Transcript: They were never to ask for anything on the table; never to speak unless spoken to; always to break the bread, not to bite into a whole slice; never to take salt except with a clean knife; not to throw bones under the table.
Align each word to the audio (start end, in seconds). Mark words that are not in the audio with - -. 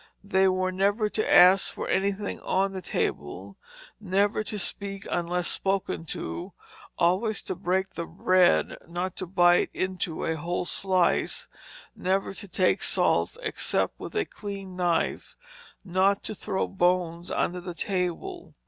They 0.23 0.47
were 0.47 0.71
never 0.71 1.09
to 1.09 1.31
ask 1.31 1.71
for 1.71 1.87
anything 1.87 2.39
on 2.39 2.71
the 2.73 2.81
table; 2.81 3.57
never 3.99 4.43
to 4.45 4.57
speak 4.57 5.05
unless 5.11 5.47
spoken 5.47 6.05
to; 6.05 6.53
always 6.97 7.43
to 7.43 7.53
break 7.53 7.91
the 7.93 8.07
bread, 8.07 8.77
not 8.87 9.15
to 9.17 9.27
bite 9.27 9.69
into 9.75 10.25
a 10.25 10.37
whole 10.37 10.65
slice; 10.65 11.47
never 11.95 12.33
to 12.33 12.47
take 12.47 12.81
salt 12.81 13.37
except 13.43 13.99
with 13.99 14.15
a 14.15 14.25
clean 14.25 14.75
knife; 14.75 15.37
not 15.85 16.23
to 16.23 16.33
throw 16.33 16.65
bones 16.67 17.29
under 17.29 17.61
the 17.61 17.75
table. 17.75 18.55